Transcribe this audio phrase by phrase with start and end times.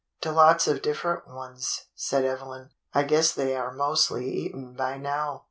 [0.21, 2.71] "To lots of different ones," said Evelyn.
[2.91, 5.39] "I guess they are mostly eaten by now.